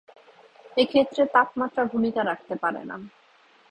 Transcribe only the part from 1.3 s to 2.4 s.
তাপমাত্রা ভূমিকা